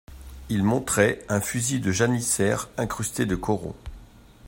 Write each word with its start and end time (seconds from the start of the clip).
Il 0.49 0.63
montrait 0.63 1.23
un 1.29 1.39
fusil 1.41 1.79
de 1.79 1.91
janissaire 1.91 2.69
incrusté 2.77 3.27
de 3.27 3.35
coraux. 3.35 3.75